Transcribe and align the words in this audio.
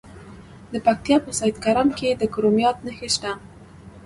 د 0.73 0.75
پکتیا 0.85 1.17
په 1.25 1.31
سید 1.39 1.55
کرم 1.65 1.89
کې 1.97 2.09
د 2.15 2.21
کرومایټ 2.33 2.77
نښې 2.85 3.09
شته. 3.15 3.31